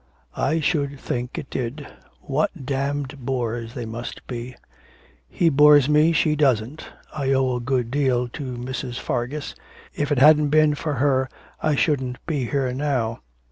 [0.35, 1.85] 'I should think it did.
[2.21, 4.55] What damned bores they must be.'
[5.29, 6.87] 'He bores me, she doesn't.
[7.13, 8.97] I owe a good deal to Mrs.
[8.97, 9.53] Fargus.
[9.93, 11.29] If it hadn't been for her
[11.61, 13.21] I shouldn't be here now.'